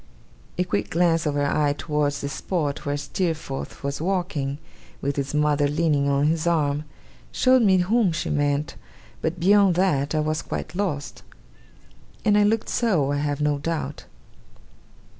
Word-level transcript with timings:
A 0.57 0.63
quick 0.63 0.89
glance 0.89 1.27
of 1.27 1.35
her 1.35 1.45
eye 1.45 1.73
towards 1.77 2.21
the 2.21 2.29
spot 2.29 2.87
where 2.87 2.97
Steerforth 2.97 3.83
was 3.83 4.01
walking, 4.01 4.57
with 4.99 5.15
his 5.15 5.35
mother 5.35 5.67
leaning 5.67 6.09
on 6.09 6.25
his 6.25 6.47
arm, 6.47 6.85
showed 7.31 7.61
me 7.61 7.77
whom 7.77 8.11
she 8.11 8.31
meant; 8.31 8.73
but 9.21 9.39
beyond 9.39 9.75
that, 9.75 10.15
I 10.15 10.19
was 10.21 10.41
quite 10.41 10.73
lost. 10.73 11.21
And 12.25 12.35
I 12.35 12.41
looked 12.41 12.67
so, 12.69 13.11
I 13.11 13.17
have 13.17 13.41
no 13.41 13.59
doubt. 13.59 14.05